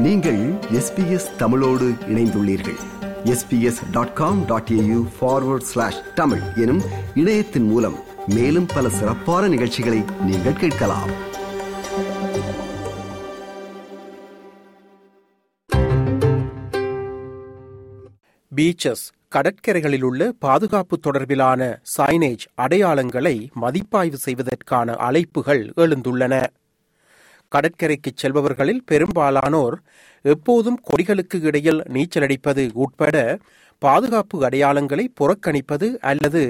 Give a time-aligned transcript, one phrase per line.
[0.00, 2.78] நீங்கள் எஸ்பிஎஸ் தமிழோடு இணைந்துள்ளீர்கள்.
[3.24, 6.82] SBS dot com dot AU forward slash Tamil எனும்
[7.14, 11.10] இணையத்தின் மூலம் மேலும் பல சிறப்பான நிகழ்ச்சிகளை நீங்கள் கேட்கலாம்.
[18.56, 19.04] பீச்சஸ்
[19.34, 26.46] கடற்கரைகளில் உள்ள பாதுகாப்பு தொடர்பிலான சைனேஜ் அடையாளங்களை மதிப்பாய்வு செய்வதற்கான அழைப்புகள் எழுந்துள்ளன.
[27.54, 29.76] கடற்கரைக்கு செல்பவர்களில் பெரும்பாலானோர்
[30.24, 33.16] எப்போதும் கொடிகளுக்கு இடையில் நீச்சலடிப்பது உட்பட
[33.82, 36.42] பாதுகாப்பு அடையாளங்களை புறக்கணிப்பது அல்லது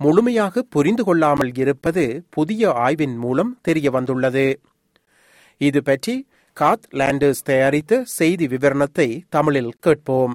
[0.00, 4.46] முழுமையாக புரிந்து கொள்ளாமல் இருப்பது புதிய ஆய்வின் மூலம் தெரிய வந்துள்ளது
[5.60, 6.14] இது பற்றி
[6.56, 10.34] காத் லேண்டர்ஸ் தயாரித்த செய்தி விவரணத்தை தமிழில் கேட்போம்.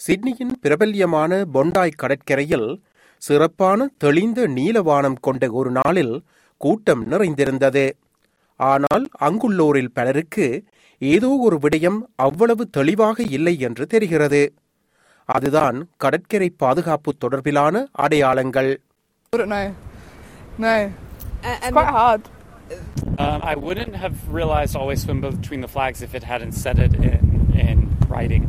[0.00, 2.68] சிட்னியின் பிரபல்யமான பொண்டாய் கடற்கரையில்
[3.22, 6.14] சிறப்பான தெளிந்த நீலவானம் கொண்ட ஒரு நாளில்
[6.60, 7.84] கூட்டம் நிறைந்திருந்தது
[8.60, 10.46] ஆனால் அங்குள்ளோரில் பலருக்கு
[11.02, 14.42] ஏதோ ஒரு விடயம் அவ்வளவு தெளிவாக இல்லை என்று தெரிகிறது
[15.28, 18.70] அதுதான் கடற்கரை பாதுகாப்பு தொடர்பிலான அடையாளங்கள்
[19.32, 19.66] I don't know.
[20.58, 20.72] No.
[21.42, 22.22] It's and quite hard.
[23.18, 26.94] Um, I wouldn't have realized always swim between the flags if it hadn't said it
[27.02, 27.22] in,
[27.64, 28.44] in writing.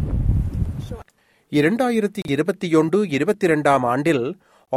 [1.52, 4.24] இரண்டாயிரத்தி இருபத்தி ஒன்று இருபத்தி இரண்டாம் ஆண்டில்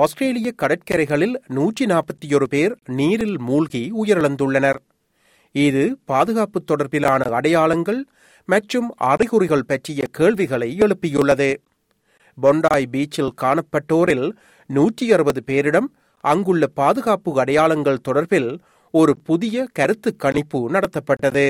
[0.02, 4.80] ஆஸ்திரேலிய கடற்கரைகளில் நூற்றி நாற்பத்தி ஒரு பேர் நீரில் மூழ்கி உயிரிழந்துள்ளனர்.
[5.54, 8.00] இது பாதுகாப்பு தொடர்பிலான அடையாளங்கள்
[8.48, 11.48] மற்றும் அறிகுறிகள் பற்றிய கேள்விகளை எழுப்பியுள்ளது.
[12.38, 14.26] பொண்டாய் பீச்சில் காணப்பட்டோரில்
[14.70, 15.88] நூற்றி அறுபது பேரிடம்
[16.20, 18.50] அங்குள்ள பாதுகாப்பு அடையாளங்கள் தொடர்பில்
[18.94, 21.46] ஒரு புதிய கருத்து கணிப்பு நடத்தப்பட்டது.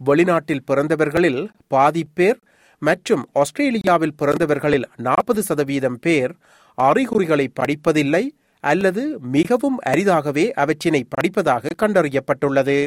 [0.00, 2.38] வெளிநாட்டில் பிறந்தவர்களில் பாதி பேர்
[2.82, 6.32] மற்றும் ஆஸ்திரேலியாவில் பிறந்தவர்களில் நாற்பது சதவீதம் பேர்
[6.78, 8.24] அறிகுறிகளை படிப்பதில்லை
[8.64, 12.78] அல்லது மிகவும் அரிதாகவே அவற்றினை படிப்பதாக கண்டறியப்பட்டுள்ளது.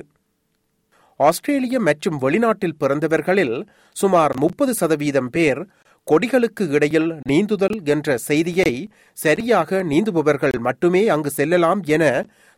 [1.19, 3.55] ஆஸ்திரேலிய மற்றும் வெளிநாட்டில் பிறந்தவர்களில்
[3.95, 5.61] சுமார் முப்பது சதவீதம் பேர்
[6.08, 8.71] கொடிகளுக்கு இடையில் நீந்துதல் என்ற செய்தியை
[9.17, 12.03] சரியாக நீந்துபவர்கள் மட்டுமே அங்கு செல்லலாம் என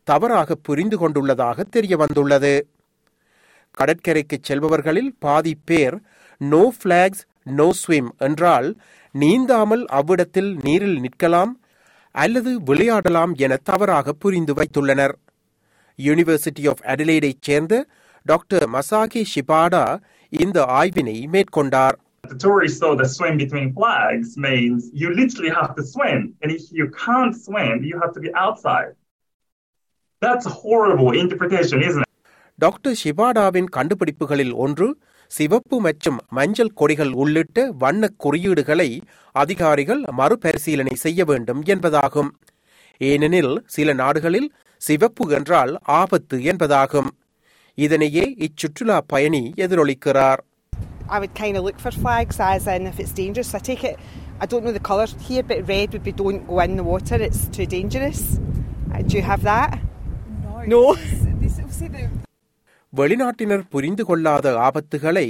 [0.08, 2.54] தவறாக புரிந்து கொண்டுள்ளதாக தெரிய வந்துள்ளது
[3.78, 5.98] கடற்கரைக்கு செல்பவர்களில் பாதி பேர்
[6.42, 7.24] நோ பிளாக்ஸ்
[7.60, 8.68] நோ ஸ்விம் என்றால்
[9.16, 11.54] நீந்தாமல் அவ்விடத்தில் நீரில் நிற்கலாம்
[12.16, 15.16] அல்லது விளையாடலாம் என தவறாக புரிந்து வைத்துள்ளனர்
[16.00, 17.74] யூனிவர்சிட்டி ஆஃப் அடிலைடைச் சேர்ந்த
[18.26, 19.86] டாக்டர் மசாகி ஷிபாடா
[20.34, 25.84] இந்த ஆய்வினை மேற்கொண்டார் The tourists thought that swim between flags means you literally have to
[25.86, 26.20] swim.
[26.42, 28.92] And if you can't swim, you have to be outside.
[30.22, 32.10] That's a horrible interpretation, isn't it?
[32.60, 34.88] Doctor ஷிபாடாவின் கண்டுபிடிப்புகளில் ஒன்று
[35.32, 38.90] சிவப்பு மற்றும் மஞ்சள் கொடிகள் உள்ளிட்ட வண்ணக் குறியீடுகளை
[39.36, 42.32] அதிகாரிகள் மறுபரிசீலனை செய்ய வேண்டும் என்பதாகும்
[43.02, 44.50] ஏனெனில் சில நாடுகளில்
[44.82, 47.10] சிவப்பு என்றால் ஆபத்து என்பதாகும்
[47.78, 50.42] இதனையே இச்சுற்றுலா பயணி எதிரொலிக்கிறார்
[51.12, 53.56] I would kind of look for flags as in if it's dangerous.
[53.56, 53.96] I take it,
[54.40, 57.18] I don't know the colour here, but red would be don't go in the water,
[57.28, 58.22] it's too dangerous.
[58.94, 59.72] Uh, do you have that?
[60.68, 60.82] No.
[61.42, 62.04] They sort of say the
[62.93, 65.29] வெளிநாட்டினர் புரிந்து கொள்ளாத ஆபத்துகளை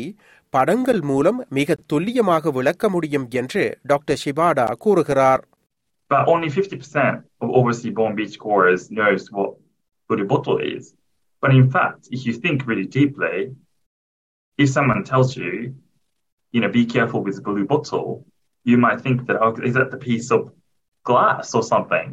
[0.50, 5.42] படங்கள் மூலம் மிக துல்லியமாக விளக்க முடியும் என்று டாக்டர் ஷிபாடா கூறுகிறார்
[6.10, 9.50] But only 50% of overseas born beachgoers knows what
[10.10, 10.84] blue bottle is.
[11.42, 13.36] But in fact, if you think really deeply,
[14.58, 15.52] if someone tells you,
[16.54, 18.08] you know, be careful with the blue bottle,
[18.66, 20.42] you might think that, oh, is that the piece of
[21.06, 22.08] glass or something?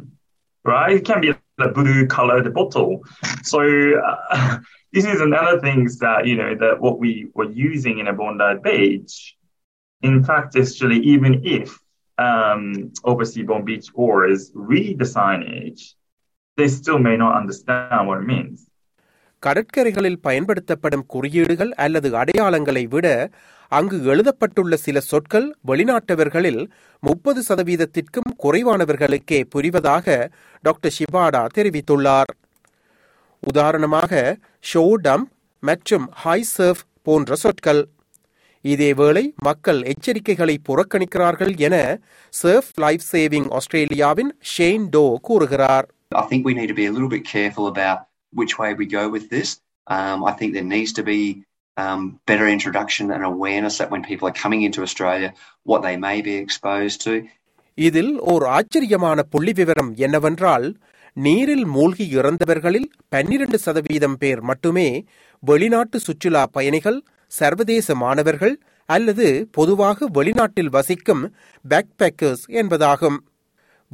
[0.64, 0.96] Right?
[0.96, 3.03] It can be the blue colored bottle.
[3.43, 4.59] So uh,
[4.93, 8.59] this is another things that, you know, that what we were using in a Bondi
[8.63, 9.35] Beach.
[10.01, 11.79] In fact, actually, even if
[12.17, 15.93] um, overseas born beach goers read the signage,
[16.55, 18.67] they still may not understand what it means.
[19.45, 23.07] கடற்கரைகளில் பயன்படுத்தப்படும் குறியீடுகள் அல்லது அடையாளங்களை விட
[23.71, 26.61] அங்கு எழுதப்பட்டுள்ள சில சொற்கள் வெளிநாட்டவர்களில்
[27.03, 30.31] முப்பது சதவீதத்திற்கும் குறைவானவர்களுக்கே புரிவதாக
[30.61, 32.31] டாக்டர் ஷிபாடா தெரிவித்துள்ளார்.
[33.39, 34.37] உதாரணமாக
[34.73, 35.29] ஷோ டம்ப்
[35.63, 37.83] மற்றும் ஹை சர்ஃப் போன்ற சொற்கள்.
[38.63, 41.75] இதேவேளை மக்கள் எச்சரிக்கைகளை புறக்கணிக்கிறார்கள் என
[42.43, 45.87] சர்ஃப் லைஃப் சேவிங் ஆஸ்திரேலியாவின் ஷேன் டோ கூறுகிறார்.
[46.15, 47.99] I think we need to be a little bit careful about
[48.37, 49.49] which way we go with this.
[49.87, 51.19] Um, I think there needs to be
[51.77, 55.29] um, better introduction and awareness that when people are coming into Australia,
[55.65, 57.13] what they may be exposed to.
[57.77, 60.65] இதில் ஓர் ஆச்சரியமான புள்ளி விவரம் என்னவென்றால்
[61.17, 64.87] நீரில் மூழ்கி இறந்தவர்களில் பன்னிரண்டு சதவீதம் பேர் மட்டுமே
[65.43, 66.99] வெளிநாட்டு சுற்றுலா பயணிகள்
[67.31, 68.55] சர்வதேச மாணவர்கள்
[68.89, 71.23] அல்லது பொதுவாக வெளிநாட்டில் வசிக்கும்
[71.65, 73.17] பேக்பேக்கர்ஸ் என்பதாகும்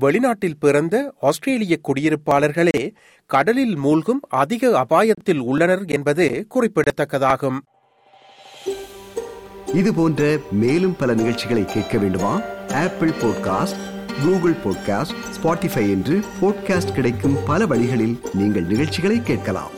[0.02, 2.94] வெளிநாட்டில் பிறந்த ஆஸ்திரேலிய குடியிருப்பாளர்களே
[3.26, 7.60] கடலில் மூழ்கும் அதிக அபாயத்தில் உள்ளனர் என்பது குறிப்பிடத்தக்கதாகும்.
[9.74, 12.42] இது போன்ற மேலும் பல நிகழ்ச்சிகளை கேட்க வேண்டுமா?
[12.68, 13.82] Apple podcast
[14.24, 19.72] Google podcast Spotify என்று பாட்காஸ்ட் கிடைக்கும் பல வழிகளில் நீங்கள் நிகழ்ச்சிகளை கேட்கலாம்.